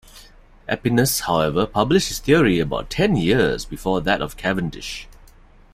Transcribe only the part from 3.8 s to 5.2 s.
that of Cavendish.